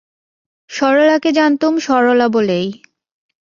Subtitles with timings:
[0.69, 2.67] সরলাকে জানতুম সরলা বলেই।